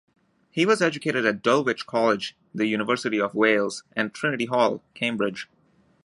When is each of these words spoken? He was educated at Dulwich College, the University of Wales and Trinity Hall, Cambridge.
He 0.49 0.65
was 0.65 0.81
educated 0.81 1.27
at 1.27 1.43
Dulwich 1.43 1.85
College, 1.85 2.35
the 2.55 2.65
University 2.65 3.21
of 3.21 3.35
Wales 3.35 3.83
and 3.95 4.11
Trinity 4.11 4.45
Hall, 4.45 4.81
Cambridge. 4.95 5.47